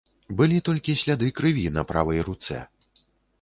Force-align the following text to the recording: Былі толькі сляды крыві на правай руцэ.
Былі 0.37 0.61
толькі 0.69 0.95
сляды 1.01 1.29
крыві 1.41 1.67
на 1.77 1.85
правай 1.93 2.19
руцэ. 2.31 2.59